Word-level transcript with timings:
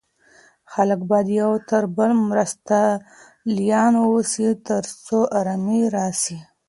خلګ 0.71 0.99
بايد 1.09 1.27
يو 1.41 1.51
د 1.69 1.71
بل 1.95 2.11
مرستيالان 2.27 3.93
واوسي 3.99 4.47
تر 4.67 4.83
څو 5.05 5.19
ارامي 5.39 5.81
راسي. 5.95 6.37